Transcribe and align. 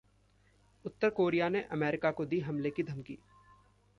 उत्तर 0.85 1.09
Korea 1.09 1.49
ने 1.49 1.61
America 1.71 2.11
को 2.11 2.25
दी 2.25 2.39
हमले 2.39 2.69
की 2.69 2.83
धमकी 2.83 3.17